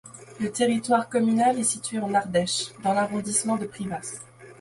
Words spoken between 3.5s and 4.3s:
de Privas.